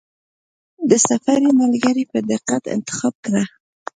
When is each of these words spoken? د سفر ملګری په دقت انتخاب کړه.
د 0.89 0.91
سفر 1.09 1.39
ملګری 1.61 2.03
په 2.11 2.19
دقت 2.31 2.63
انتخاب 2.75 3.15
کړه. 3.25 3.43